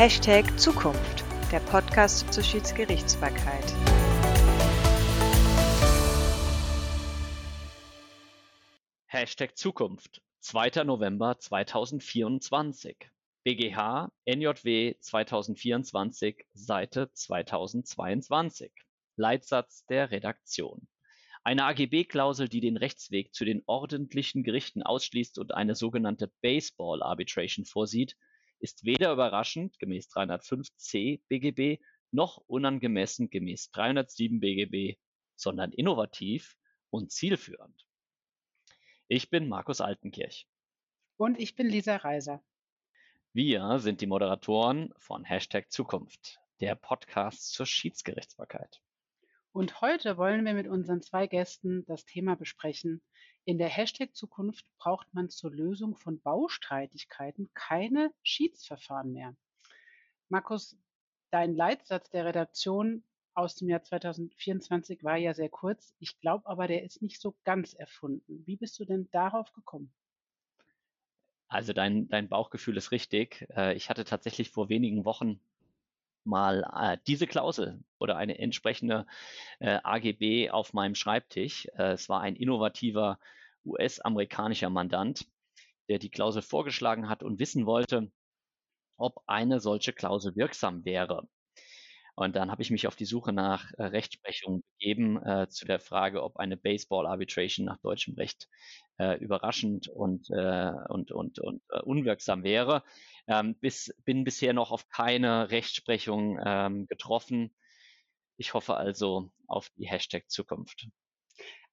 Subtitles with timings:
[0.00, 3.66] Hashtag Zukunft, der Podcast zur Schiedsgerichtsbarkeit.
[9.04, 10.84] Hashtag Zukunft, 2.
[10.84, 12.96] November 2024.
[13.44, 18.72] BGH NJW 2024, Seite 2022.
[19.16, 20.88] Leitsatz der Redaktion.
[21.44, 27.66] Eine AGB-Klausel, die den Rechtsweg zu den ordentlichen Gerichten ausschließt und eine sogenannte Baseball Arbitration
[27.66, 28.16] vorsieht,
[28.60, 31.82] ist weder überraschend gemäß 305c BGB
[32.12, 34.98] noch unangemessen gemäß 307 BGB,
[35.36, 36.56] sondern innovativ
[36.90, 37.86] und zielführend.
[39.08, 40.46] Ich bin Markus Altenkirch.
[41.16, 42.42] Und ich bin Lisa Reiser.
[43.32, 48.80] Wir sind die Moderatoren von Hashtag Zukunft, der Podcast zur Schiedsgerichtsbarkeit.
[49.52, 53.02] Und heute wollen wir mit unseren zwei Gästen das Thema besprechen.
[53.44, 59.34] In der Hashtag Zukunft braucht man zur Lösung von Baustreitigkeiten keine Schiedsverfahren mehr.
[60.28, 60.78] Markus,
[61.32, 63.02] dein Leitsatz der Redaktion
[63.34, 65.94] aus dem Jahr 2024 war ja sehr kurz.
[65.98, 68.46] Ich glaube aber, der ist nicht so ganz erfunden.
[68.46, 69.92] Wie bist du denn darauf gekommen?
[71.48, 73.48] Also dein, dein Bauchgefühl ist richtig.
[73.56, 75.40] Äh, ich hatte tatsächlich vor wenigen Wochen
[76.30, 79.06] mal äh, diese Klausel oder eine entsprechende
[79.58, 81.66] äh, AGB auf meinem Schreibtisch.
[81.76, 83.18] Äh, es war ein innovativer
[83.66, 85.26] US-amerikanischer Mandant,
[85.90, 88.10] der die Klausel vorgeschlagen hat und wissen wollte,
[88.96, 91.28] ob eine solche Klausel wirksam wäre.
[92.20, 95.80] Und dann habe ich mich auf die Suche nach äh, Rechtsprechung begeben äh, zu der
[95.80, 98.46] Frage, ob eine Baseball Arbitration nach deutschem Recht
[98.98, 102.82] äh, überraschend und, äh, und, und, und äh, unwirksam wäre.
[103.26, 107.56] Ähm, bis, bin bisher noch auf keine Rechtsprechung ähm, getroffen.
[108.36, 110.88] Ich hoffe also auf die Hashtag Zukunft.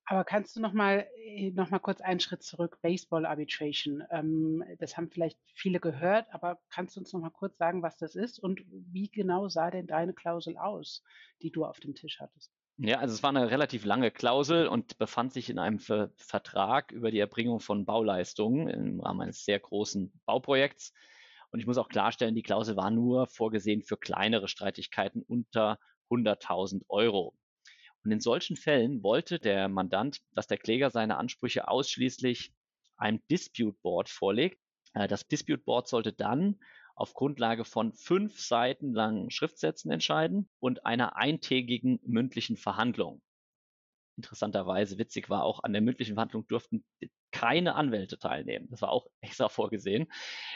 [0.09, 4.03] Aber kannst du noch mal, äh, noch mal kurz einen Schritt zurück, Baseball Arbitration.
[4.09, 7.97] Ähm, das haben vielleicht viele gehört, aber kannst du uns noch mal kurz sagen, was
[7.97, 11.03] das ist und wie genau sah denn deine Klausel aus,
[11.41, 12.53] die du auf dem Tisch hattest?
[12.79, 16.91] Ja, also es war eine relativ lange Klausel und befand sich in einem Ver Vertrag
[16.91, 20.93] über die Erbringung von Bauleistungen im Rahmen eines sehr großen Bauprojekts.
[21.51, 25.79] Und ich muss auch klarstellen, die Klausel war nur vorgesehen für kleinere Streitigkeiten unter
[26.09, 27.33] 100.000 Euro.
[28.07, 32.53] Und in solchen Fällen wollte der Mandant, dass der Kläger seine Ansprüche ausschließlich
[32.95, 34.61] einem Dispute Board vorlegt.
[34.93, 36.57] Äh, das Dispute Board sollte dann
[36.95, 43.21] auf Grundlage von fünf Seiten langen Schriftsätzen entscheiden und einer eintägigen mündlichen Verhandlung.
[44.15, 46.85] Interessanterweise witzig war auch, an der mündlichen Verhandlung durften
[47.31, 48.69] keine Anwälte teilnehmen.
[48.69, 50.07] Das war auch extra vorgesehen.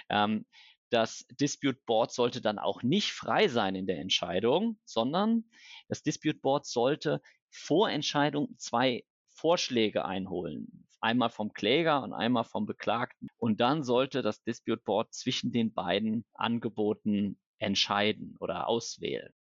[0.07, 0.45] Ähm,
[0.91, 5.46] das Dispute Board sollte dann auch nicht frei sein in der Entscheidung, sondern
[5.88, 10.88] das Dispute Board sollte vor Entscheidung zwei Vorschläge einholen.
[11.00, 13.28] Einmal vom Kläger und einmal vom Beklagten.
[13.38, 19.34] Und dann sollte das Dispute Board zwischen den beiden Angeboten entscheiden oder auswählen.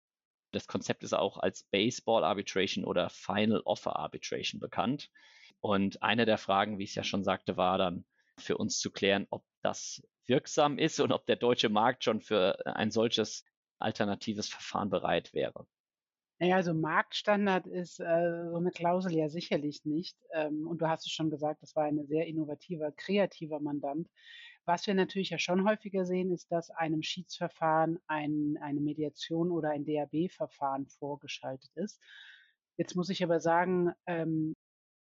[0.52, 5.10] Das Konzept ist auch als Baseball Arbitration oder Final Offer Arbitration bekannt.
[5.60, 8.04] Und eine der Fragen, wie ich es ja schon sagte, war dann
[8.38, 12.64] für uns zu klären, ob das wirksam ist und ob der deutsche Markt schon für
[12.64, 13.44] ein solches
[13.78, 15.66] alternatives Verfahren bereit wäre.
[16.38, 20.16] Naja, also Marktstandard ist äh, so eine Klausel ja sicherlich nicht.
[20.32, 24.08] Ähm, und du hast es schon gesagt, das war ein sehr innovativer, kreativer Mandant.
[24.64, 29.70] Was wir natürlich ja schon häufiger sehen, ist, dass einem Schiedsverfahren ein, eine Mediation oder
[29.70, 32.00] ein DAB-Verfahren vorgeschaltet ist.
[32.78, 34.56] Jetzt muss ich aber sagen, ähm,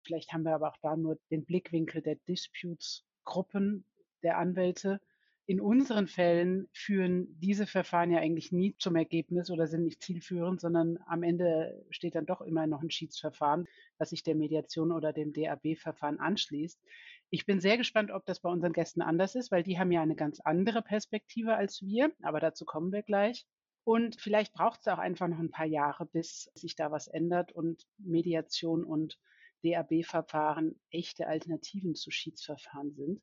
[0.05, 3.84] vielleicht haben wir aber auch da nur den Blickwinkel der Disputes-Gruppen
[4.23, 5.01] der Anwälte.
[5.47, 10.59] In unseren Fällen führen diese Verfahren ja eigentlich nie zum Ergebnis oder sind nicht zielführend,
[10.59, 13.66] sondern am Ende steht dann doch immer noch ein Schiedsverfahren,
[13.99, 16.81] was sich der Mediation oder dem DAB-Verfahren anschließt.
[17.28, 20.00] Ich bin sehr gespannt, ob das bei unseren Gästen anders ist, weil die haben ja
[20.00, 23.44] eine ganz andere Perspektive als wir, aber dazu kommen wir gleich.
[23.84, 27.53] Und vielleicht braucht es auch einfach noch ein paar Jahre, bis sich da was ändert
[27.53, 29.19] und Mediation und
[29.62, 33.22] DAB-Verfahren echte Alternativen zu Schiedsverfahren sind.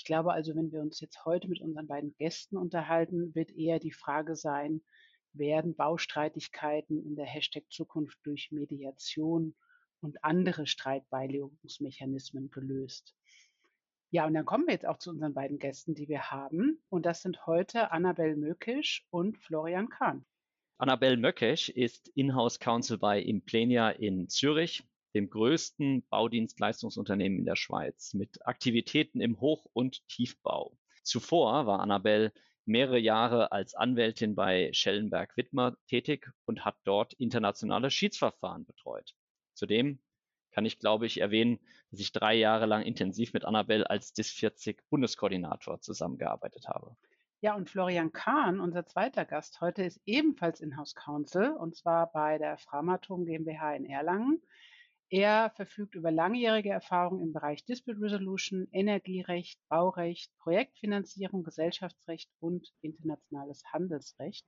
[0.00, 3.78] Ich glaube also, wenn wir uns jetzt heute mit unseren beiden Gästen unterhalten, wird eher
[3.78, 4.80] die Frage sein,
[5.34, 9.54] werden Baustreitigkeiten in der Hashtag Zukunft durch Mediation
[10.00, 13.14] und andere Streitbeilegungsmechanismen gelöst.
[14.08, 16.82] Ja, und dann kommen wir jetzt auch zu unseren beiden Gästen, die wir haben.
[16.88, 20.24] Und das sind heute Annabel Mökisch und Florian Kahn.
[20.78, 24.82] Annabel Möckesch ist Inhouse Counsel bei Implenia in Zürich
[25.14, 30.76] dem größten Baudienstleistungsunternehmen in der Schweiz mit Aktivitäten im Hoch- und Tiefbau.
[31.02, 32.32] Zuvor war Annabelle
[32.64, 39.14] mehrere Jahre als Anwältin bei Schellenberg Wittmer tätig und hat dort internationale Schiedsverfahren betreut.
[39.54, 39.98] Zudem
[40.52, 41.58] kann ich, glaube ich, erwähnen,
[41.90, 46.96] dass ich drei Jahre lang intensiv mit Annabelle als DIS 40 Bundeskoordinator zusammengearbeitet habe.
[47.40, 52.36] Ja, und Florian Kahn, unser zweiter Gast heute, ist ebenfalls Inhouse Counsel und zwar bei
[52.36, 54.42] der Framatom GmbH in Erlangen.
[55.12, 63.64] Er verfügt über langjährige Erfahrung im Bereich Dispute Resolution, Energierecht, Baurecht, Projektfinanzierung, Gesellschaftsrecht und internationales
[63.72, 64.46] Handelsrecht.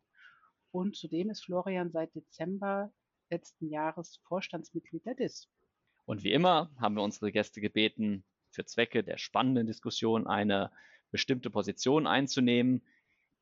[0.70, 2.93] Und zudem ist Florian seit Dezember
[3.29, 5.49] letzten Jahres Vorstandsmitglied der DIS.
[6.05, 8.23] Und wie immer haben wir unsere Gäste gebeten,
[8.53, 10.70] für Zwecke der spannenden Diskussion eine
[11.11, 12.82] bestimmte Position einzunehmen.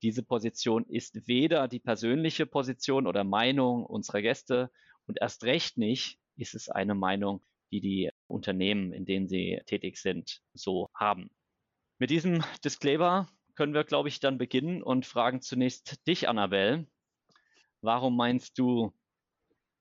[0.00, 4.70] Diese Position ist weder die persönliche Position oder Meinung unserer Gäste
[5.06, 9.98] und erst recht nicht ist es eine Meinung, die die Unternehmen, in denen sie tätig
[9.98, 11.30] sind, so haben.
[11.98, 16.86] Mit diesem Disclaimer können wir, glaube ich, dann beginnen und fragen zunächst dich, Annabelle.
[17.82, 18.92] Warum meinst du,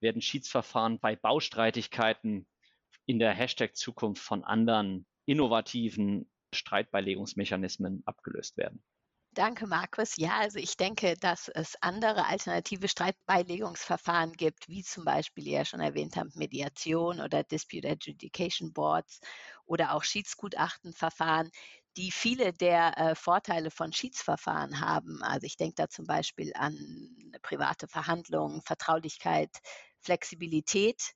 [0.02, 2.48] werden Schiedsverfahren bei Baustreitigkeiten
[3.06, 8.84] in der Hashtag Zukunft von anderen innovativen Streitbeilegungsmechanismen abgelöst werden?
[9.34, 10.16] Danke, Markus.
[10.18, 15.66] Ja, also ich denke, dass es andere alternative Streitbeilegungsverfahren gibt, wie zum Beispiel, wie ihr
[15.66, 19.20] schon erwähnt habt, Mediation oder Dispute Adjudication Boards
[19.66, 21.52] oder auch Schiedsgutachtenverfahren,
[21.96, 25.22] die viele der äh, Vorteile von Schiedsverfahren haben.
[25.24, 26.76] Also ich denke da zum Beispiel an
[27.44, 29.52] private Verhandlungen, Vertraulichkeit,
[30.02, 31.14] Flexibilität.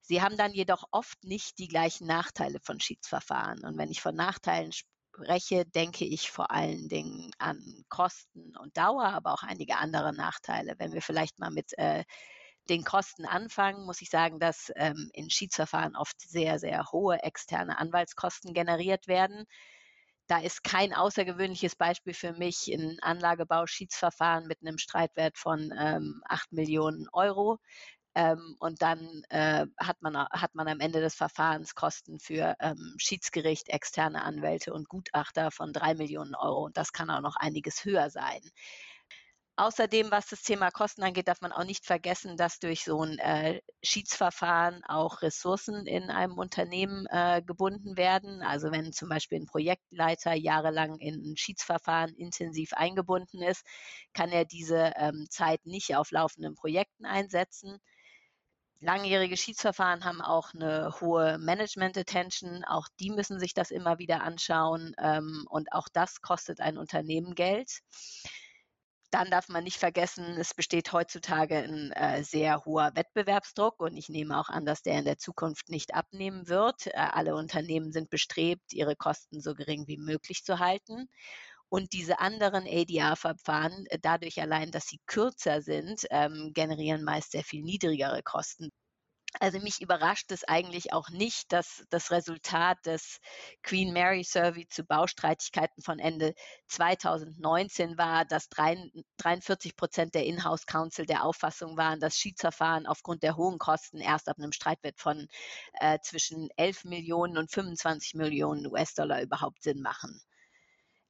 [0.00, 3.64] Sie haben dann jedoch oft nicht die gleichen Nachteile von Schiedsverfahren.
[3.64, 4.72] Und wenn ich von Nachteilen
[5.18, 10.74] spreche, denke ich vor allen Dingen an Kosten und Dauer, aber auch einige andere Nachteile.
[10.78, 12.04] Wenn wir vielleicht mal mit äh,
[12.68, 17.78] den Kosten anfangen, muss ich sagen, dass ähm, in Schiedsverfahren oft sehr, sehr hohe externe
[17.78, 19.44] Anwaltskosten generiert werden.
[20.28, 26.52] Da ist kein außergewöhnliches Beispiel für mich ein Anlagebauschiedsverfahren mit einem Streitwert von ähm, 8
[26.52, 27.58] Millionen Euro.
[28.14, 32.94] Ähm, und dann äh, hat, man, hat man am Ende des Verfahrens Kosten für ähm,
[32.98, 36.64] Schiedsgericht, externe Anwälte und Gutachter von drei Millionen Euro.
[36.64, 38.40] Und das kann auch noch einiges höher sein.
[39.58, 43.18] Außerdem, was das Thema Kosten angeht, darf man auch nicht vergessen, dass durch so ein
[43.18, 48.40] äh, Schiedsverfahren auch Ressourcen in einem Unternehmen äh, gebunden werden.
[48.42, 53.66] Also wenn zum Beispiel ein Projektleiter jahrelang in ein Schiedsverfahren intensiv eingebunden ist,
[54.12, 57.80] kann er diese ähm, Zeit nicht auf laufenden Projekten einsetzen.
[58.80, 62.64] Langjährige Schiedsverfahren haben auch eine hohe Management-Attention.
[62.64, 64.94] Auch die müssen sich das immer wieder anschauen.
[64.98, 67.80] Ähm, und auch das kostet ein Unternehmen Geld.
[69.10, 74.10] Dann darf man nicht vergessen, es besteht heutzutage ein äh, sehr hoher Wettbewerbsdruck und ich
[74.10, 76.88] nehme auch an, dass der in der Zukunft nicht abnehmen wird.
[76.88, 81.08] Äh, alle Unternehmen sind bestrebt, ihre Kosten so gering wie möglich zu halten.
[81.70, 87.44] Und diese anderen ADR-Verfahren, äh, dadurch allein, dass sie kürzer sind, ähm, generieren meist sehr
[87.44, 88.70] viel niedrigere Kosten.
[89.40, 93.20] Also mich überrascht es eigentlich auch nicht, dass das Resultat des
[93.62, 96.34] Queen Mary Survey zu Baustreitigkeiten von Ende
[96.68, 103.36] 2019 war, dass 43 Prozent der Inhouse Council der Auffassung waren, dass Schiedsverfahren aufgrund der
[103.36, 105.28] hohen Kosten erst ab einem Streitwert von
[105.74, 110.22] äh, zwischen 11 Millionen und 25 Millionen US-Dollar überhaupt Sinn machen.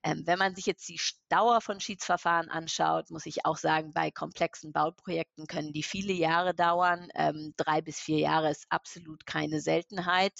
[0.08, 4.10] Ähm, wenn man sich jetzt die Dauer von Schiedsverfahren anschaut, muss ich auch sagen, bei
[4.10, 7.08] komplexen Bauprojekten können die viele Jahre dauern.
[7.14, 10.32] Ähm, drei bis vier Jahre ist absolut keine Seltenheit.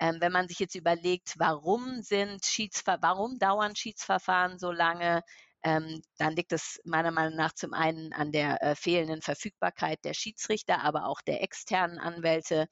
[0.00, 5.22] Ähm, wenn man sich jetzt überlegt, warum sind Schiedsver warum dauern Schiedsverfahren so lange,
[5.62, 10.14] ähm, dann liegt es meiner Meinung nach zum einen an der äh, fehlenden Verfügbarkeit der
[10.14, 12.66] Schiedsrichter, aber auch der externen Anwälte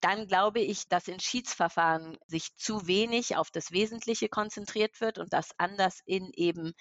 [0.00, 5.32] dann glaube ich, dass in Schiedsverfahren sich zu wenig auf das Wesentliche konzentriert wird und
[5.32, 6.72] das anders in eben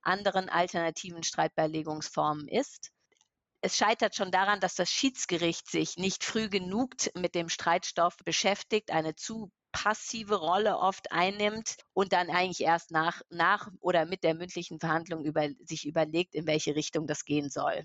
[0.00, 2.90] anderen alternativen Streitbeilegungsformen ist.
[3.60, 8.90] Es scheitert schon daran, dass das Schiedsgericht sich nicht früh genug mit dem Streitstoff beschäftigt,
[8.90, 14.34] eine zu passive Rolle oft einnimmt und dann eigentlich erst nach, nach oder mit der
[14.34, 17.82] mündlichen Verhandlung über, sich überlegt, in welche Richtung das gehen soll.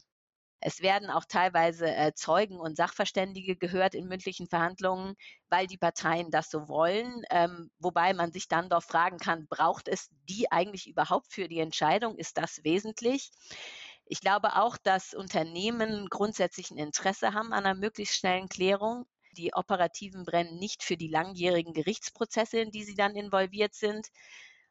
[0.59, 5.15] Es werden auch teilweise äh, Zeugen und Sachverständige gehört in mündlichen Verhandlungen,
[5.49, 7.21] weil die Parteien das so wollen.
[7.29, 11.59] Ähm, wobei man sich dann doch fragen kann, braucht es die eigentlich überhaupt für die
[11.59, 12.17] Entscheidung?
[12.17, 13.31] Ist das wesentlich?
[14.05, 19.05] Ich glaube auch, dass Unternehmen grundsätzlich ein Interesse haben an einer möglichst schnellen Klärung.
[19.33, 24.07] Die operativen brennen nicht für die langjährigen Gerichtsprozesse, in die sie dann involviert sind.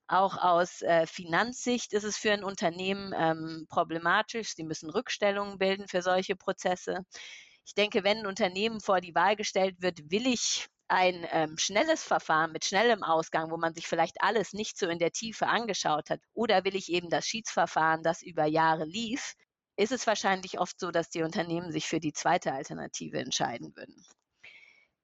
[0.09, 4.55] Auch aus äh, Finanzsicht ist es für ein Unternehmen ähm, problematisch.
[4.55, 7.05] Sie müssen Rückstellungen bilden für solche Prozesse.
[7.65, 12.05] Ich denke, wenn ein Unternehmen vor die Wahl gestellt wird, will ich ein ähm, schnelles
[12.05, 16.11] Verfahren mit schnellem Ausgang, wo man sich vielleicht alles nicht so in der Tiefe angeschaut
[16.11, 19.35] hat, oder will ich eben das Schiedsverfahren, das über Jahre lief,
[19.77, 24.07] ist es wahrscheinlich oft so, dass die Unternehmen sich für die zweite Alternative entscheiden würden.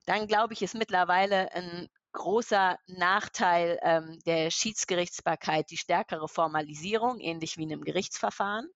[0.06, 7.56] Dann glaube ich, ist mittlerweile ein großer Nachteil ähm, der Schiedsgerichtsbarkeit die stärkere Formalisierung, ähnlich
[7.56, 8.68] wie in einem Gerichtsverfahren.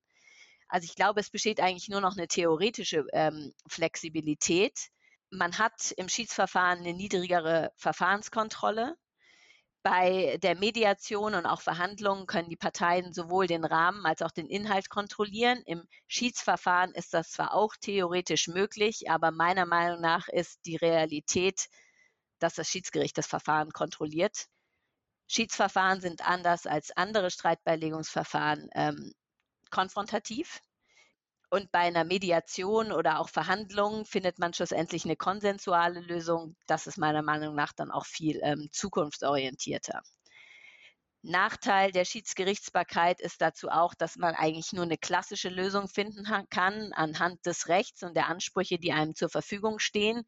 [0.69, 4.88] Also ich glaube, es besteht eigentlich nur noch eine theoretische ähm, Flexibilität.
[5.31, 8.97] Man hat im Schiedsverfahren eine niedrigere Verfahrenskontrolle.
[9.83, 14.49] Bei der Mediation und auch Verhandlungen können die Parteien sowohl den Rahmen als auch den
[14.49, 15.62] Inhalt kontrollieren.
[15.64, 21.69] Im Schiedsverfahren ist das zwar auch theoretisch möglich, aber meiner Meinung nach ist die Realität,
[22.38, 24.47] dass das Schiedsgericht das Verfahren kontrolliert.
[25.28, 29.12] Schiedsverfahren sind anders als andere Streitbeilegungsverfahren ähm,
[29.71, 30.61] konfrontativ.
[31.49, 36.57] Und bei einer Mediation oder auch Verhandlungen findet man schlussendlich eine konsensuale Lösung.
[36.66, 40.02] Das ist meiner Meinung nach dann auch viel ähm, zukunftsorientierter.
[41.23, 46.93] Nachteil der Schiedsgerichtsbarkeit ist dazu auch, dass man eigentlich nur eine klassische Lösung finden kann
[46.93, 50.25] anhand des Rechts und der Ansprüche, die einem zur Verfügung stehen.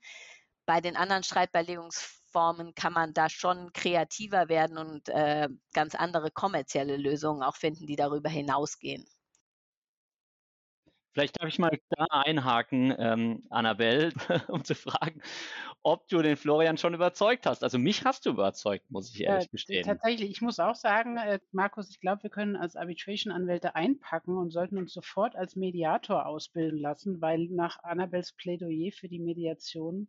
[0.69, 6.99] Bei den anderen Streitbeilegungsformen kann man da schon kreativer werden und äh, ganz andere kommerzielle
[6.99, 9.07] Lösungen auch finden, die darüber hinausgehen.
[11.15, 14.13] Vielleicht darf ich mal da einhaken, ähm, Annabelle,
[14.49, 15.23] um zu fragen,
[15.83, 17.65] ob du den Florian schon überzeugt hast.
[17.65, 19.87] Also mich hast du überzeugt, muss ich ehrlich äh, gestehen.
[19.87, 24.51] Tatsächlich, ich muss auch sagen, äh, Markus, ich glaube, wir können als Arbitration-Anwälte einpacken und
[24.51, 30.09] sollten uns sofort als Mediator ausbilden lassen, weil nach Annabels Plädoyer für die Mediation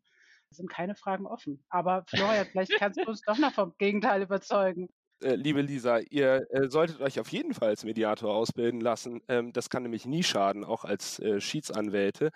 [0.52, 1.64] sind keine Fragen offen.
[1.70, 4.90] Aber Florian, vielleicht kannst du uns doch noch vom Gegenteil überzeugen.
[5.22, 9.22] Äh, liebe Lisa, ihr äh, solltet euch auf jeden Fall als Mediator ausbilden lassen.
[9.28, 12.32] Ähm, das kann nämlich nie schaden, auch als äh, Schiedsanwälte.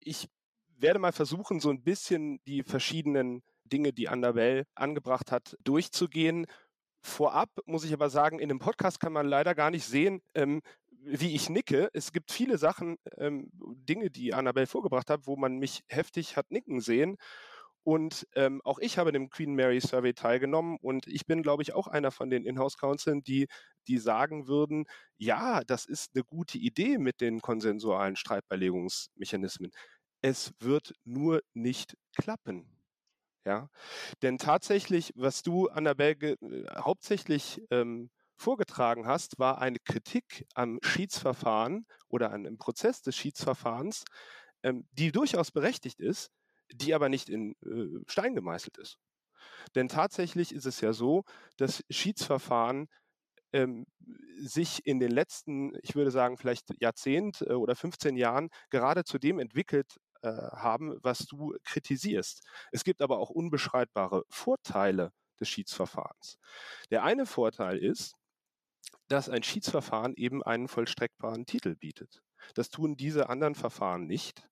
[0.00, 0.28] Ich
[0.76, 6.46] werde mal versuchen, so ein bisschen die verschiedenen Dinge, die Annabelle angebracht hat, durchzugehen.
[7.02, 10.60] Vorab muss ich aber sagen, in dem Podcast kann man leider gar nicht sehen, ähm,
[11.02, 11.90] wie ich nicke.
[11.92, 16.50] Es gibt viele Sachen, ähm, Dinge, die Annabelle vorgebracht hat, wo man mich heftig hat
[16.50, 17.16] nicken sehen.
[17.82, 21.72] Und ähm, auch ich habe dem Queen Mary Survey teilgenommen und ich bin, glaube ich,
[21.74, 23.46] auch einer von den Inhouse-Counseln, die,
[23.88, 24.84] die sagen würden,
[25.16, 29.70] ja, das ist eine gute Idee mit den konsensualen Streitbeilegungsmechanismen.
[30.22, 32.66] Es wird nur nicht klappen.
[33.46, 33.70] Ja,
[34.22, 41.86] denn tatsächlich, was du, Annabelle, äh, hauptsächlich ähm, vorgetragen hast, war eine Kritik am Schiedsverfahren
[42.08, 44.04] oder an dem Prozess des Schiedsverfahrens,
[44.62, 46.30] ähm, die durchaus berechtigt ist,
[46.72, 48.98] die aber nicht in äh, Stein gemeißelt ist.
[49.74, 51.24] Denn tatsächlich ist es ja so,
[51.56, 52.88] dass Schiedsverfahren
[53.52, 53.86] ähm,
[54.38, 59.18] sich in den letzten, ich würde sagen, vielleicht Jahrzehnt äh, oder 15 Jahren gerade zu
[59.18, 62.42] dem entwickelt äh, haben, was du kritisierst.
[62.72, 66.38] Es gibt aber auch unbeschreibare Vorteile des Schiedsverfahrens.
[66.90, 68.14] Der eine Vorteil ist,
[69.10, 72.22] dass ein Schiedsverfahren eben einen vollstreckbaren Titel bietet.
[72.54, 74.48] Das tun diese anderen Verfahren nicht.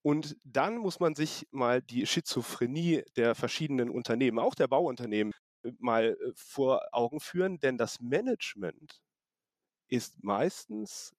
[0.00, 5.32] Und dann muss man sich mal die Schizophrenie der verschiedenen Unternehmen, auch der Bauunternehmen,
[5.64, 9.00] äh, mal äh, vor Augen führen, denn das Management
[9.88, 11.12] ist meistens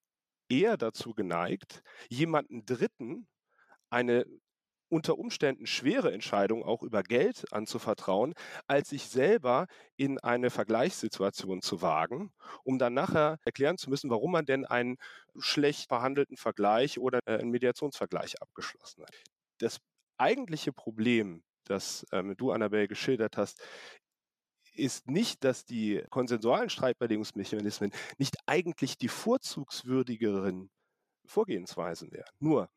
[0.50, 3.28] eher dazu geneigt, jemanden Dritten
[3.90, 4.26] eine
[4.90, 8.34] unter Umständen schwere Entscheidung auch über Geld anzuvertrauen,
[8.68, 12.32] als sich selber in eine Vergleichssituation zu wagen,
[12.64, 14.98] um dann nachher erklären zu müssen, warum man denn einen
[15.38, 19.16] schlecht verhandelten Vergleich oder äh, einen Mediationsvergleich abgeschlossen hat.
[19.60, 19.80] Das
[20.18, 23.62] eigentliche Problem, das ähm, du, Annabelle, geschildert hast,
[24.76, 30.70] ist nicht, dass die konsensualen Streitbeilegungsmechanismen nicht eigentlich die vorzugswürdigeren
[31.26, 32.30] Vorgehensweisen wären.
[32.40, 32.70] Nur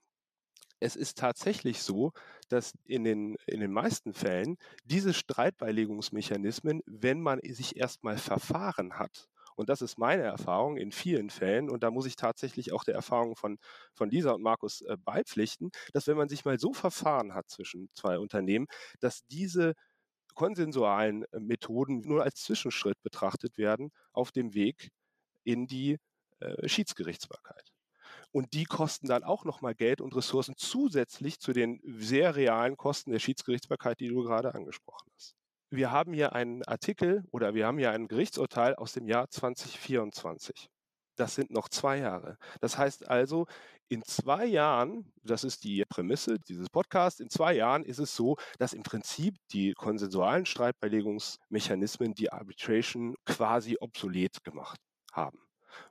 [0.80, 2.12] es ist tatsächlich so,
[2.49, 9.28] dass in den, in den meisten Fällen diese Streitbeilegungsmechanismen, wenn man sich erstmal verfahren hat,
[9.56, 12.94] und das ist meine Erfahrung in vielen Fällen, und da muss ich tatsächlich auch der
[12.94, 13.58] Erfahrung von,
[13.92, 17.90] von Lisa und Markus äh, beipflichten, dass wenn man sich mal so verfahren hat zwischen
[17.92, 18.66] zwei Unternehmen,
[19.00, 19.75] dass diese
[20.35, 24.90] konsensualen äh, Methoden nur als Zwischenschritt betrachtet werden auf dem Weg
[25.42, 25.99] in die
[26.38, 27.73] äh, Schiedsgerichtsbarkeit.
[28.38, 33.11] Und die kosten dann auch nochmal Geld und Ressourcen zusätzlich zu den sehr realen Kosten
[33.11, 35.35] der Schiedsgerichtsbarkeit, die du gerade angesprochen hast.
[35.71, 40.71] Wir haben hier einen Artikel oder wir haben hier ein Gerichtsurteil aus dem Jahr 2024.
[41.16, 42.38] Das sind noch zwei Jahre.
[42.61, 43.49] Das heißt also,
[43.88, 48.37] in zwei Jahren, das ist die Prämisse dieses Podcasts, in zwei Jahren ist es so,
[48.61, 54.78] dass im Prinzip die konsensualen Streitbeilegungsmechanismen die Arbitration quasi obsolet gemacht
[55.11, 55.40] haben.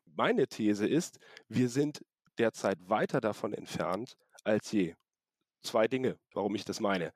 [0.06, 2.02] Meine These ist, wir sind
[2.40, 4.96] derzeit weiter davon entfernt als je.
[5.62, 7.12] Zwei Dinge, warum ich das meine.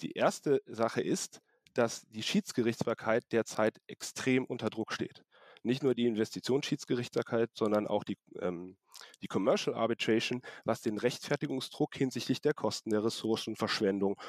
[0.00, 1.40] Die erste Sache ist,
[1.74, 5.24] dass die Schiedsgerichtsbarkeit derzeit extrem unter Druck steht.
[5.62, 8.76] Nicht nur die Investitionsschiedsgerichtsbarkeit, sondern auch die, ähm,
[9.22, 14.20] die Commercial Arbitration, was den Rechtfertigungsdruck hinsichtlich der Kosten, der Ressourcenverschwendung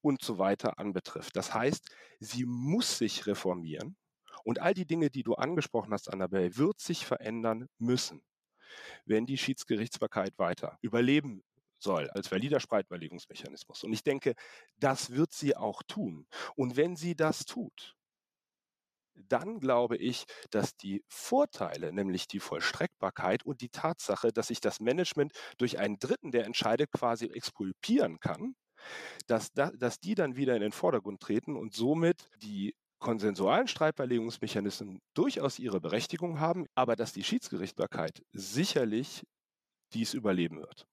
[0.00, 1.36] und so weiter anbetrifft.
[1.36, 3.96] Das heißt, sie muss sich reformieren
[4.44, 8.22] und all die Dinge, die du angesprochen hast, Annabelle, wird sich verändern müssen,
[9.04, 11.42] wenn die Schiedsgerichtsbarkeit weiter überleben
[11.78, 13.82] soll als valider Streitbeilegungsmechanismus.
[13.82, 14.34] Und ich denke,
[14.78, 16.26] das wird sie auch tun.
[16.54, 17.96] Und wenn sie das tut,
[19.14, 24.80] dann glaube ich, dass die Vorteile, nämlich die Vollstreckbarkeit und die Tatsache, dass sich das
[24.80, 28.54] Management durch einen Dritten, der entscheidet, quasi exkulpieren kann,
[29.26, 35.02] dass, da, dass die dann wieder in den Vordergrund treten und somit die konsensualen Streitbeilegungsmechanismen
[35.12, 39.22] durchaus ihre Berechtigung haben, aber dass die Schiedsgerichtbarkeit sicherlich
[39.92, 40.86] dies überleben wird.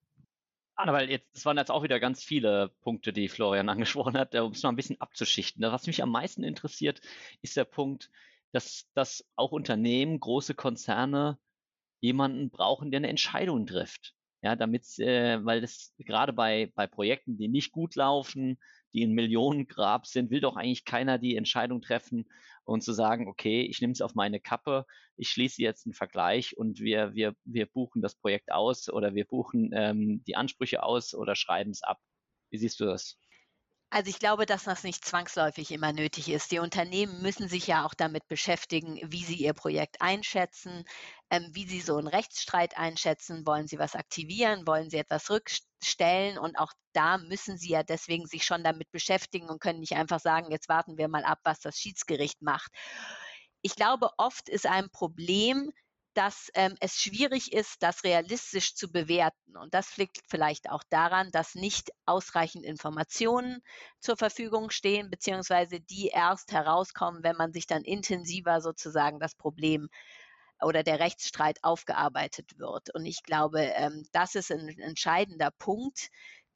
[0.76, 4.52] Weil jetzt, es waren jetzt auch wieder ganz viele Punkte, die Florian angesprochen hat, um
[4.52, 5.62] es mal ein bisschen abzuschichten.
[5.62, 7.02] Was mich am meisten interessiert,
[7.42, 8.10] ist der Punkt,
[8.52, 11.38] dass, dass auch Unternehmen, große Konzerne
[12.02, 14.16] jemanden brauchen, der eine Entscheidung trifft.
[14.42, 18.58] Ja, damit, äh, weil das gerade bei, bei Projekten, die nicht gut laufen,
[18.94, 22.26] die ein Millionengrab sind, will doch eigentlich keiner die Entscheidung treffen
[22.64, 24.86] und zu sagen, okay, ich nehme es auf meine Kappe,
[25.18, 29.26] ich schließe jetzt einen Vergleich und wir, wir, wir buchen das Projekt aus oder wir
[29.26, 32.00] buchen ähm, die Ansprüche aus oder schreiben es ab.
[32.50, 33.20] Wie siehst du das?
[33.92, 36.52] Also ich glaube, dass das nicht zwangsläufig immer nötig ist.
[36.52, 40.84] Die Unternehmen müssen sich ja auch damit beschäftigen, wie sie ihr Projekt einschätzen,
[41.32, 43.48] ähm, wie sie so einen Rechtsstreit einschätzen.
[43.48, 44.68] Wollen sie was aktivieren?
[44.68, 46.38] Wollen sie etwas rückstellen?
[46.38, 50.20] Und auch da müssen sie ja deswegen sich schon damit beschäftigen und können nicht einfach
[50.20, 52.72] sagen, jetzt warten wir mal ab, was das Schiedsgericht macht.
[53.62, 55.72] Ich glaube, oft ist ein Problem,
[56.20, 59.56] dass ähm, es schwierig ist, das realistisch zu bewerten.
[59.56, 63.64] Und das liegt vielleicht auch daran, dass nicht ausreichend Informationen
[64.02, 69.88] zur Verfügung stehen, beziehungsweise die erst herauskommen, wenn man sich dann intensiver sozusagen das Problem
[70.62, 72.94] oder der Rechtsstreit aufgearbeitet wird.
[72.94, 76.10] Und ich glaube, ähm, das ist ein entscheidender Punkt,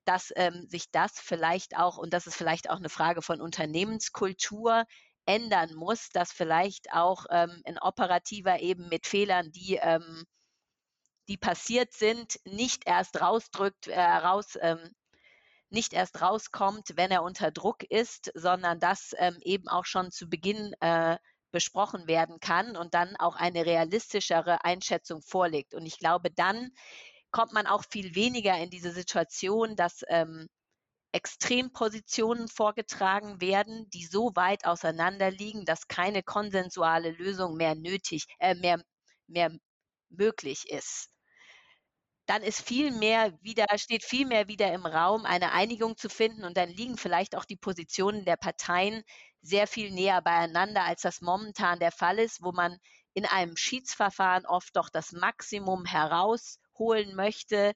[0.04, 4.84] dass ähm, sich das vielleicht auch, und das ist vielleicht auch eine Frage von Unternehmenskultur,
[5.26, 10.26] ändern muss, dass vielleicht auch ähm, in operativer eben mit Fehlern, die, ähm,
[11.28, 14.80] die passiert sind, nicht erst rausdrückt, äh, raus, ähm,
[15.70, 20.30] nicht erst rauskommt, wenn er unter Druck ist, sondern dass ähm, eben auch schon zu
[20.30, 21.18] Beginn äh,
[21.52, 25.74] besprochen werden kann und dann auch eine realistischere Einschätzung vorliegt.
[25.74, 26.72] Und ich glaube, dann
[27.32, 30.48] kommt man auch viel weniger in diese Situation, dass ähm,
[31.14, 38.56] Extrempositionen vorgetragen werden, die so weit auseinander liegen, dass keine konsensuale Lösung mehr nötig, äh,
[38.56, 38.82] mehr,
[39.28, 39.52] mehr
[40.10, 41.10] möglich ist.
[42.26, 46.46] Dann ist viel mehr wieder, steht viel mehr wieder im Raum, eine Einigung zu finden
[46.46, 49.04] und dann liegen vielleicht auch die Positionen der Parteien
[49.42, 52.80] sehr viel näher beieinander, als das momentan der Fall ist, wo man
[53.14, 57.74] in einem Schiedsverfahren oft doch das Maximum herausholen möchte,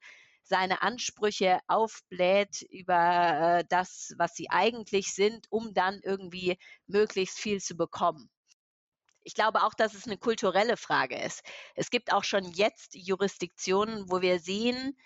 [0.48, 6.58] seine Ansprüche aufbläht über äh, das, was sie eigentlich sind, um dann irgendwie
[6.88, 8.30] möglichst viel zu bekommen.
[9.24, 11.44] Ich glaube auch, dass es eine kulturelle Frage ist.
[11.76, 14.98] Es gibt auch schon jetzt Jurisdiktionen, wo wir sehen,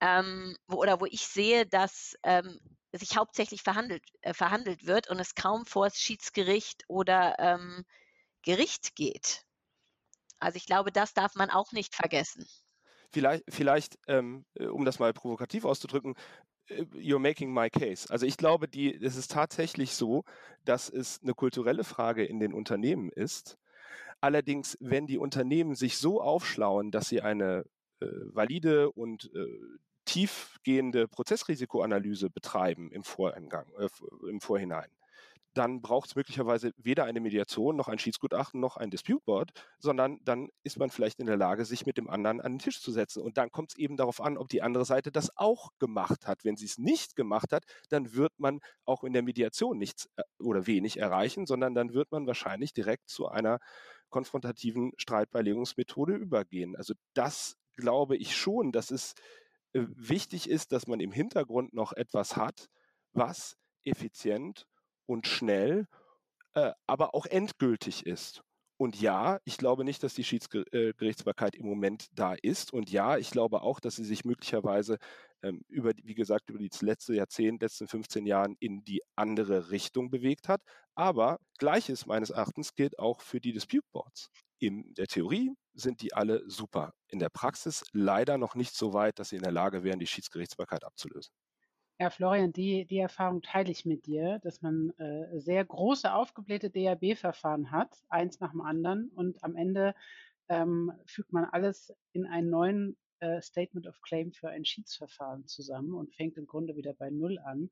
[0.00, 2.60] ähm, wo, oder wo ich sehe, dass ähm,
[2.92, 7.84] sich hauptsächlich verhandelt, äh, verhandelt wird und es kaum vor das Schiedsgericht oder ähm,
[8.42, 9.44] Gericht geht.
[10.38, 12.46] Also ich glaube, das darf man auch nicht vergessen
[13.14, 16.14] vielleicht, vielleicht ähm, äh, um das mal provokativ auszudrücken,
[16.68, 18.10] äh, you're making my case.
[18.10, 20.24] Also ich glaube, die, es ist tatsächlich so,
[20.64, 23.56] dass es eine kulturelle Frage in den Unternehmen ist.
[24.20, 27.64] Allerdings, wenn die Unternehmen sich so aufschlauen, dass sie eine
[28.00, 29.46] äh, valide und äh,
[30.04, 33.88] tiefgehende Prozessrisikoanalyse betreiben im Voreingang, äh,
[34.28, 34.88] im Vorhinein,
[35.54, 40.18] dann braucht es möglicherweise weder eine Mediation noch ein Schiedsgutachten noch ein Dispute Board, sondern
[40.24, 42.90] dann ist man vielleicht in der Lage, sich mit dem anderen an den Tisch zu
[42.90, 43.22] setzen.
[43.22, 46.44] Und dann kommt es eben darauf an, ob die andere Seite das auch gemacht hat.
[46.44, 50.22] Wenn sie es nicht gemacht hat, dann wird man auch in der Mediation nichts äh,
[50.38, 53.60] oder wenig erreichen, sondern dann wird man wahrscheinlich direkt zu einer
[54.10, 56.76] konfrontativen Streitbeilegungsmethode übergehen.
[56.76, 59.14] Also das glaube ich schon, dass es
[59.72, 62.68] äh, wichtig ist, dass man im Hintergrund noch etwas hat,
[63.12, 64.66] was effizient
[65.06, 65.86] und schnell,
[66.54, 68.42] äh, aber auch endgültig ist.
[68.76, 72.72] Und ja, ich glaube nicht, dass die Schiedsgerichtsbarkeit im Moment da ist.
[72.72, 74.98] Und ja, ich glaube auch, dass sie sich möglicherweise
[75.42, 80.10] ähm, über, wie gesagt, über das letzte Jahrzehnt, letzten 15 Jahren in die andere Richtung
[80.10, 80.60] bewegt hat.
[80.96, 84.28] Aber Gleiches meines Erachtens gilt auch für die Dispute Boards.
[84.58, 86.94] In der Theorie sind die alle super.
[87.08, 90.06] In der Praxis leider noch nicht so weit, dass sie in der Lage wären, die
[90.06, 91.32] Schiedsgerichtsbarkeit abzulösen.
[92.04, 96.68] Ja, Florian, die, die Erfahrung teile ich mit dir, dass man äh, sehr große aufgeblähte
[96.68, 99.94] DAB-Verfahren hat, eins nach dem anderen, und am Ende
[100.50, 105.94] ähm, fügt man alles in einen neuen äh, Statement of Claim für ein Schiedsverfahren zusammen
[105.94, 107.70] und fängt im Grunde wieder bei Null an.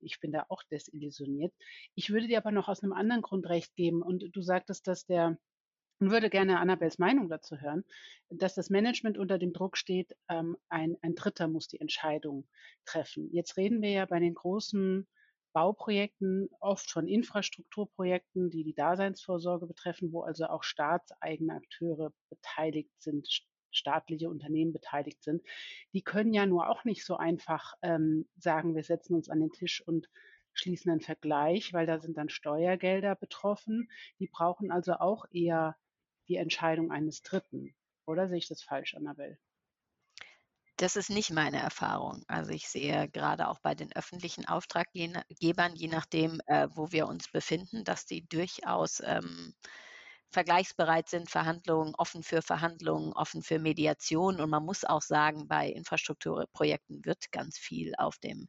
[0.00, 1.52] Ich bin da auch desillusioniert.
[1.94, 4.00] Ich würde dir aber noch aus einem anderen Grund recht geben.
[4.00, 5.36] Und du sagtest, dass der
[5.98, 7.84] und würde gerne Annabels Meinung dazu hören,
[8.28, 12.46] dass das Management unter dem Druck steht, ähm, ein, ein Dritter muss die Entscheidung
[12.84, 13.30] treffen.
[13.32, 15.06] Jetzt reden wir ja bei den großen
[15.52, 23.26] Bauprojekten oft von Infrastrukturprojekten, die die Daseinsvorsorge betreffen, wo also auch staatseigene Akteure beteiligt sind,
[23.70, 25.42] staatliche Unternehmen beteiligt sind.
[25.94, 29.50] Die können ja nur auch nicht so einfach ähm, sagen, wir setzen uns an den
[29.50, 30.10] Tisch und
[30.52, 33.90] schließen einen Vergleich, weil da sind dann Steuergelder betroffen.
[34.18, 35.76] Die brauchen also auch eher
[36.28, 37.74] die Entscheidung eines Dritten.
[38.06, 39.38] Oder sehe ich das falsch, Annabelle?
[40.78, 42.22] Das ist nicht meine Erfahrung.
[42.28, 47.28] Also ich sehe gerade auch bei den öffentlichen Auftraggebern, je nachdem, äh, wo wir uns
[47.28, 49.54] befinden, dass die durchaus ähm,
[50.28, 54.38] vergleichsbereit sind, Verhandlungen, offen für Verhandlungen, offen für Mediation.
[54.38, 58.48] Und man muss auch sagen, bei Infrastrukturprojekten wird ganz viel auf dem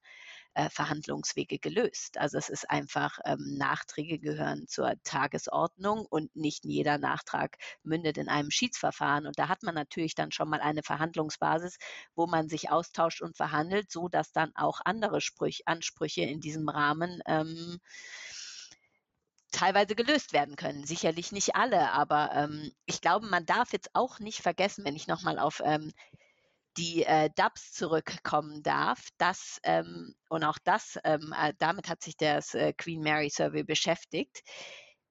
[0.58, 2.18] äh, Verhandlungswege gelöst.
[2.18, 8.28] Also es ist einfach, ähm, Nachträge gehören zur Tagesordnung und nicht jeder Nachtrag mündet in
[8.28, 9.28] einem Schiedsverfahren.
[9.28, 11.78] Und da hat man natürlich dann schon mal eine Verhandlungsbasis,
[12.16, 16.68] wo man sich austauscht und verhandelt, so dass dann auch andere Sprüch, Ansprüche in diesem
[16.70, 17.78] Rahmen ähm,
[19.52, 20.86] teilweise gelöst werden können.
[20.86, 25.06] Sicherlich nicht alle, aber ähm, ich glaube, man darf jetzt auch nicht vergessen, wenn ich
[25.08, 25.94] nochmal auf ähm,
[26.78, 32.18] die äh, DAPs zurückkommen darf, dass, ähm, und auch das, ähm, äh, damit hat sich
[32.18, 34.44] das äh, Queen Mary Survey beschäftigt,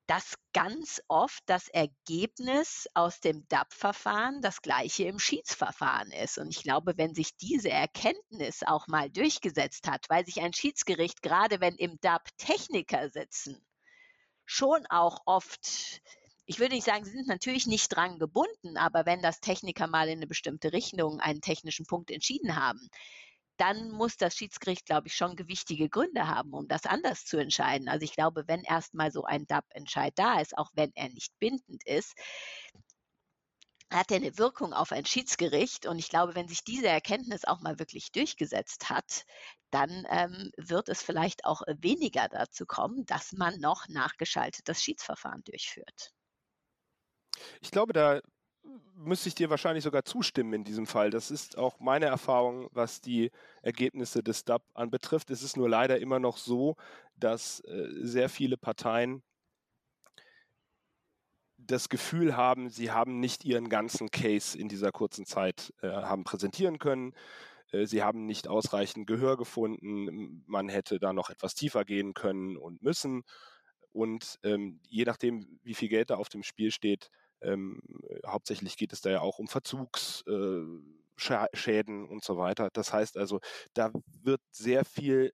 [0.06, 6.38] dass ganz oft das Ergebnis aus dem DAP-Verfahren das gleiche im Schiedsverfahren ist.
[6.38, 11.22] Und ich glaube, wenn sich diese Erkenntnis auch mal durchgesetzt hat, weil sich ein Schiedsgericht,
[11.22, 13.60] gerade wenn im DAP Techniker sitzen,
[14.44, 16.00] schon auch oft
[16.46, 20.08] ich würde nicht sagen, sie sind natürlich nicht dran gebunden, aber wenn das Techniker mal
[20.08, 22.88] in eine bestimmte Richtung einen technischen Punkt entschieden haben,
[23.56, 27.88] dann muss das Schiedsgericht, glaube ich, schon gewichtige Gründe haben, um das anders zu entscheiden.
[27.88, 31.84] Also ich glaube, wenn erstmal so ein DAP-Entscheid da ist, auch wenn er nicht bindend
[31.86, 32.14] ist,
[33.90, 35.86] hat er eine Wirkung auf ein Schiedsgericht.
[35.86, 39.24] Und ich glaube, wenn sich diese Erkenntnis auch mal wirklich durchgesetzt hat,
[39.70, 46.15] dann ähm, wird es vielleicht auch weniger dazu kommen, dass man noch nachgeschaltetes Schiedsverfahren durchführt.
[47.60, 48.20] Ich glaube, da
[48.94, 51.10] müsste ich dir wahrscheinlich sogar zustimmen in diesem Fall.
[51.10, 53.30] Das ist auch meine Erfahrung, was die
[53.62, 55.30] Ergebnisse des DAP anbetrifft.
[55.30, 56.76] Es ist nur leider immer noch so,
[57.16, 59.22] dass äh, sehr viele Parteien
[61.58, 66.24] das Gefühl haben, sie haben nicht ihren ganzen Case in dieser kurzen Zeit äh, haben
[66.24, 67.12] präsentieren können.
[67.72, 70.44] Äh, sie haben nicht ausreichend Gehör gefunden.
[70.46, 73.24] Man hätte da noch etwas tiefer gehen können und müssen.
[73.92, 77.10] Und ähm, je nachdem, wie viel Geld da auf dem Spiel steht,
[77.42, 77.80] ähm,
[78.26, 82.70] hauptsächlich geht es da ja auch um Verzugsschäden äh, und so weiter.
[82.72, 83.40] Das heißt also,
[83.74, 83.90] da
[84.22, 85.32] wird sehr viel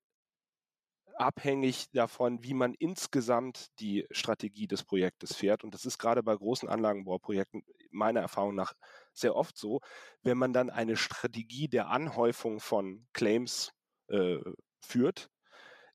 [1.15, 5.65] abhängig davon, wie man insgesamt die Strategie des Projektes fährt.
[5.65, 8.73] Und das ist gerade bei großen Anlagenbauprojekten meiner Erfahrung nach
[9.13, 9.81] sehr oft so,
[10.23, 13.73] wenn man dann eine Strategie der Anhäufung von Claims
[14.09, 14.39] äh,
[14.81, 15.29] führt,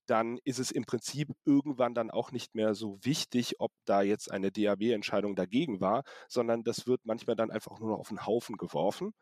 [0.08, 4.32] dann ist es im Prinzip irgendwann dann auch nicht mehr so wichtig, ob da jetzt
[4.32, 8.58] eine DAB-Entscheidung dagegen war, sondern das wird manchmal dann einfach nur noch auf den Haufen
[8.58, 9.14] geworfen,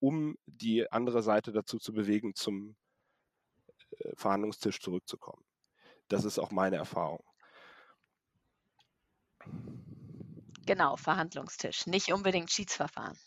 [0.00, 2.76] um die andere Seite dazu zu bewegen, zum
[3.98, 5.44] äh, Verhandlungstisch zurückzukommen.
[6.08, 7.24] Das ist auch meine Erfahrung.
[10.66, 13.18] Genau, Verhandlungstisch, nicht unbedingt Schiedsverfahren.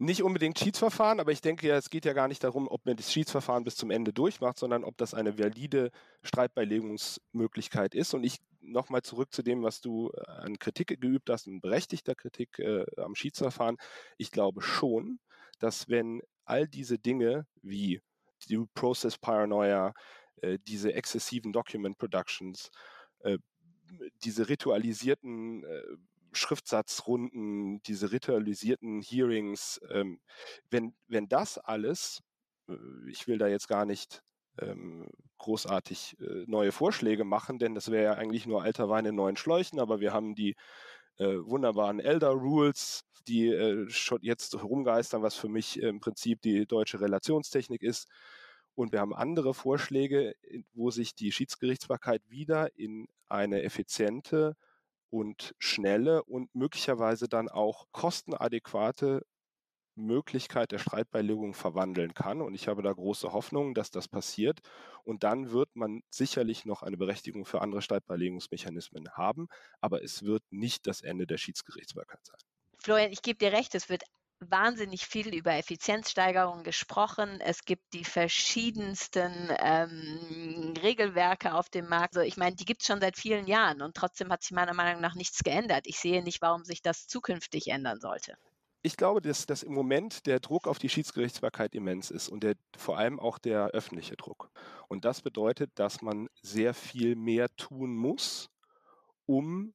[0.00, 2.96] Nicht unbedingt Schiedsverfahren, aber ich denke ja, es geht ja gar nicht darum, ob man
[2.96, 5.90] das Schiedsverfahren bis zum Ende durchmacht, sondern ob das eine valide
[6.22, 8.14] Streitbeilegungsmöglichkeit ist.
[8.14, 12.14] Und ich nochmal zurück zu dem, was du äh, an Kritik geübt hast, und berechtigter
[12.14, 13.76] Kritik äh, am Schiedsverfahren.
[14.18, 15.18] Ich glaube schon,
[15.58, 18.00] dass wenn all diese Dinge wie
[18.48, 19.94] die Process Paranoia,
[20.42, 22.70] äh, diese exzessiven Document Productions,
[23.20, 23.38] äh,
[24.22, 25.82] diese ritualisierten äh,
[26.32, 30.20] Schriftsatzrunden, diese ritualisierten Hearings, ähm,
[30.70, 32.22] wenn, wenn das alles,
[32.68, 32.74] äh,
[33.08, 34.22] ich will da jetzt gar nicht
[34.60, 39.14] ähm, großartig äh, neue Vorschläge machen, denn das wäre ja eigentlich nur alter Wein in
[39.14, 40.56] neuen Schläuchen, aber wir haben die
[41.18, 46.66] äh, wunderbaren Elder Rules, die äh, schon jetzt rumgeistern, was für mich im Prinzip die
[46.66, 48.08] deutsche Relationstechnik ist.
[48.74, 50.34] Und wir haben andere Vorschläge,
[50.72, 54.56] wo sich die Schiedsgerichtsbarkeit wieder in eine effiziente
[55.10, 59.22] und schnelle und möglicherweise dann auch kostenadäquate
[59.98, 62.40] Möglichkeit der Streitbeilegung verwandeln kann.
[62.40, 64.60] Und ich habe da große Hoffnung, dass das passiert.
[65.04, 69.48] Und dann wird man sicherlich noch eine Berechtigung für andere Streitbeilegungsmechanismen haben.
[69.80, 72.38] Aber es wird nicht das Ende der Schiedsgerichtsbarkeit sein.
[72.78, 74.04] Florian, ich gebe dir recht, es wird
[74.40, 77.40] wahnsinnig viel über Effizienzsteigerung gesprochen.
[77.40, 82.16] Es gibt die verschiedensten ähm, Regelwerke auf dem Markt.
[82.16, 84.74] Also ich meine, die gibt es schon seit vielen Jahren und trotzdem hat sich meiner
[84.74, 85.86] Meinung nach nichts geändert.
[85.86, 88.36] Ich sehe nicht, warum sich das zukünftig ändern sollte.
[88.82, 92.54] Ich glaube, dass, dass im Moment der Druck auf die Schiedsgerichtsbarkeit immens ist und der,
[92.76, 94.50] vor allem auch der öffentliche Druck.
[94.86, 98.48] Und das bedeutet, dass man sehr viel mehr tun muss,
[99.26, 99.74] um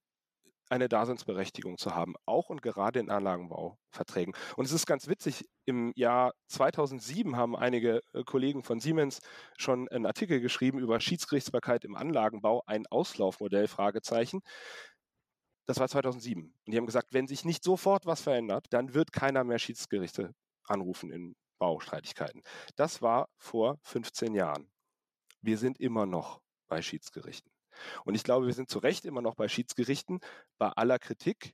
[0.73, 4.33] eine Daseinsberechtigung zu haben, auch und gerade in Anlagenbauverträgen.
[4.57, 9.19] Und es ist ganz witzig, im Jahr 2007 haben einige äh, Kollegen von Siemens
[9.55, 14.41] schon einen Artikel geschrieben über Schiedsgerichtsbarkeit im Anlagenbau, ein Auslaufmodell, Fragezeichen.
[15.67, 16.43] Das war 2007.
[16.43, 20.33] Und die haben gesagt, wenn sich nicht sofort was verändert, dann wird keiner mehr Schiedsgerichte
[20.63, 22.41] anrufen in Baustreitigkeiten.
[22.75, 24.71] Das war vor 15 Jahren.
[25.41, 27.53] Wir sind immer noch bei Schiedsgerichten.
[28.05, 30.19] Und ich glaube, wir sind zu Recht immer noch bei Schiedsgerichten,
[30.57, 31.53] bei aller Kritik.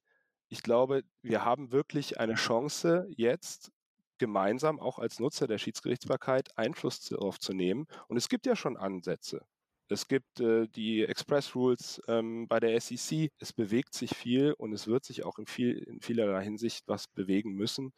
[0.49, 3.71] Ich glaube, wir haben wirklich eine Chance, jetzt
[4.17, 7.88] gemeinsam auch als Nutzer der Schiedsgerichtsbarkeit Einfluss darauf zu nehmen.
[8.08, 9.45] Und es gibt ja schon Ansätze.
[9.91, 13.32] Es gibt äh, die Express Rules ähm, bei der SEC.
[13.39, 17.08] Es bewegt sich viel und es wird sich auch in, viel, in vielerlei Hinsicht was
[17.08, 17.91] bewegen müssen.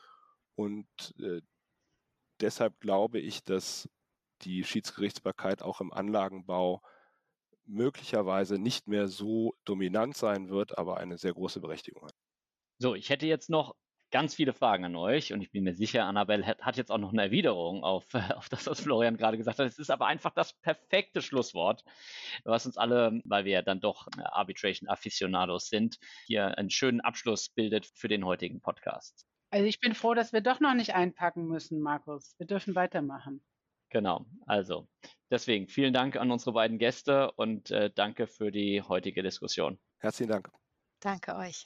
[0.56, 0.88] Und
[1.20, 1.42] äh,
[2.40, 3.90] deshalb glaube ich, dass
[4.44, 6.82] die Schiedsgerichtsbarkeit auch im Anlagenbau
[7.66, 12.16] möglicherweise nicht mehr so dominant sein wird, aber eine sehr große Berechtigung hat.
[12.78, 13.76] So, ich hätte jetzt noch
[14.12, 16.98] ganz viele Fragen an euch und ich bin mir sicher, Annabelle hat, hat jetzt auch
[16.98, 19.66] noch eine Erwiderung auf, auf das, was Florian gerade gesagt hat.
[19.66, 21.84] Es ist aber einfach das perfekte Schlusswort,
[22.44, 25.98] was uns alle, weil wir dann doch Arbitration Aficionados sind,
[26.28, 29.26] hier einen schönen Abschluss bildet für den heutigen Podcast.
[29.50, 32.36] Also ich bin froh, dass wir doch noch nicht einpacken müssen, Markus.
[32.38, 33.44] Wir dürfen weitermachen.
[33.92, 34.88] Genau, also
[35.30, 39.78] deswegen vielen Dank an unsere beiden Gäste und äh, danke für die heutige Diskussion.
[40.00, 40.50] Herzlichen Dank.
[41.02, 41.66] Danke euch.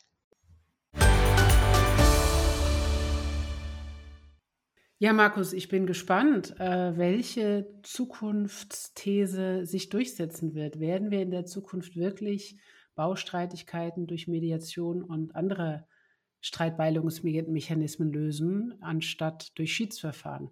[4.97, 10.79] Ja, Markus, ich bin gespannt, äh, welche Zukunftsthese sich durchsetzen wird.
[10.79, 12.57] Werden wir in der Zukunft wirklich
[12.95, 15.85] Baustreitigkeiten durch Mediation und andere
[16.41, 20.49] Streitbeilegungsmechanismen lösen, anstatt durch Schiedsverfahren?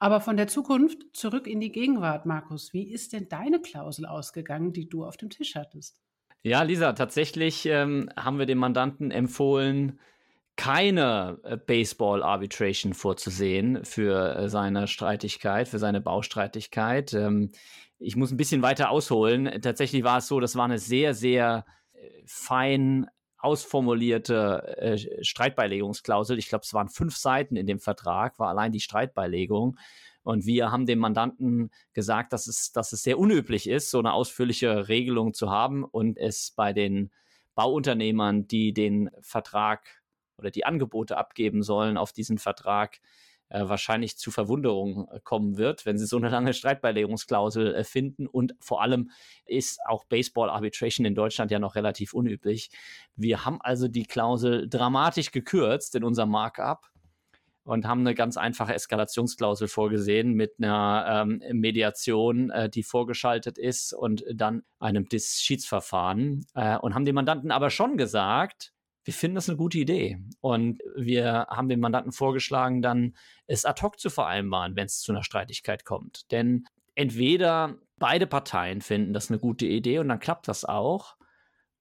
[0.00, 2.72] Aber von der Zukunft zurück in die Gegenwart, Markus.
[2.72, 6.00] Wie ist denn deine Klausel ausgegangen, die du auf dem Tisch hattest?
[6.42, 10.00] Ja, Lisa, tatsächlich ähm, haben wir dem Mandanten empfohlen,
[10.56, 17.12] keine äh, Baseball-Arbitration vorzusehen für äh, seine Streitigkeit, für seine Baustreitigkeit.
[17.12, 17.50] Ähm,
[17.98, 19.60] ich muss ein bisschen weiter ausholen.
[19.60, 23.06] Tatsächlich war es so, das war eine sehr, sehr äh, fein
[23.40, 26.38] ausformulierte äh, Streitbeilegungsklausel.
[26.38, 29.78] Ich glaube, es waren fünf Seiten in dem Vertrag, war allein die Streitbeilegung.
[30.22, 34.12] Und wir haben dem Mandanten gesagt, dass es, dass es sehr unüblich ist, so eine
[34.12, 37.10] ausführliche Regelung zu haben und es bei den
[37.54, 40.02] Bauunternehmern, die den Vertrag
[40.36, 43.00] oder die Angebote abgeben sollen auf diesen Vertrag,
[43.50, 48.26] äh, wahrscheinlich zu Verwunderung äh, kommen wird, wenn sie so eine lange Streitbeilegungsklausel äh, finden.
[48.26, 49.10] Und vor allem
[49.44, 52.70] ist auch Baseball Arbitration in Deutschland ja noch relativ unüblich.
[53.16, 56.90] Wir haben also die Klausel dramatisch gekürzt in unserem Markup
[57.64, 63.92] und haben eine ganz einfache Eskalationsklausel vorgesehen mit einer ähm, Mediation, äh, die vorgeschaltet ist
[63.92, 68.72] und dann einem Disschiedsverfahren äh, und haben dem Mandanten aber schon gesagt,
[69.04, 70.18] wir finden das eine gute Idee.
[70.40, 73.14] Und wir haben dem Mandanten vorgeschlagen, dann
[73.46, 76.30] es ad hoc zu vereinbaren, wenn es zu einer Streitigkeit kommt.
[76.30, 81.16] Denn entweder beide Parteien finden das eine gute Idee und dann klappt das auch.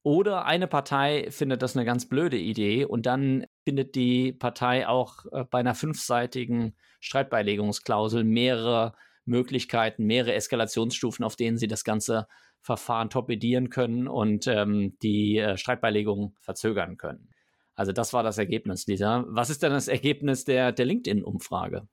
[0.01, 5.25] Oder eine Partei findet das eine ganz blöde Idee und dann findet die Partei auch
[5.31, 8.93] äh, bei einer fünfseitigen Streitbeilegungsklausel mehrere
[9.25, 12.27] Möglichkeiten, mehrere Eskalationsstufen, auf denen sie das Ganze
[12.61, 17.29] Verfahren torpedieren können und ähm, die äh, Streitbeilegung verzögern können.
[17.75, 19.25] Also das war das Ergebnis dieser.
[19.29, 21.87] Was ist denn das Ergebnis der, der LinkedIn-Umfrage?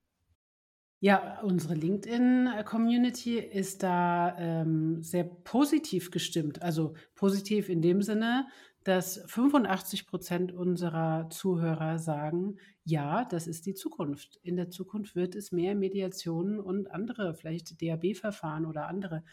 [0.98, 6.62] Ja, unsere LinkedIn-Community ist da ähm, sehr positiv gestimmt.
[6.62, 8.48] Also positiv in dem Sinne,
[8.86, 14.38] dass 85 Prozent unserer Zuhörer sagen, ja, das ist die Zukunft.
[14.44, 19.24] In der Zukunft wird es mehr Mediationen und andere, vielleicht DAB-Verfahren oder andere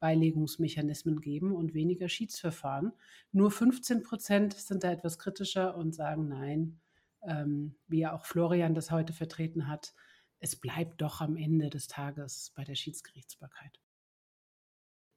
[0.00, 2.92] Beilegungsmechanismen geben und weniger Schiedsverfahren.
[3.32, 6.80] Nur 15 Prozent sind da etwas kritischer und sagen nein,
[7.22, 9.92] ähm, wie ja auch Florian das heute vertreten hat,
[10.40, 13.81] es bleibt doch am Ende des Tages bei der Schiedsgerichtsbarkeit.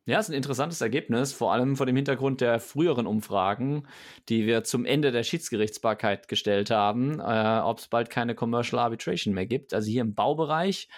[0.08, 3.88] Ja, ist ein interessantes Ergebnis, vor allem vor dem Hintergrund der früheren Umfragen,
[4.30, 9.34] die wir zum Ende der Schiedsgerichtsbarkeit gestellt haben, äh, ob es bald keine Commercial Arbitration
[9.34, 9.74] mehr gibt.
[9.74, 10.90] Also hier im Baubereich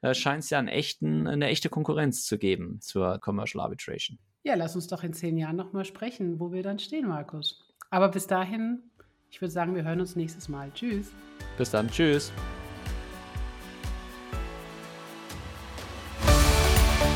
[0.00, 4.20] äh, scheint es ja einen echten, eine echte Konkurrenz zu geben zur Commercial Arbitration.
[4.44, 7.68] Ja, lass uns doch in zehn Jahren nochmal sprechen, wo wir dann stehen, Markus.
[7.90, 8.78] Aber bis dahin
[9.30, 10.70] Ich würde sagen, wir hören uns nächstes Mal.
[10.72, 11.10] Tschüss.
[11.58, 11.90] Bis dann.
[11.90, 12.32] Tschüss.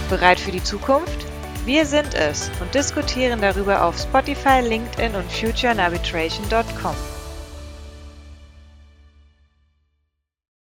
[0.09, 1.36] Bereit für die Zukunft?
[1.67, 7.16] Wir sind es und diskutieren darüber auf Spotify, LinkedIn und futurenarbitration.com.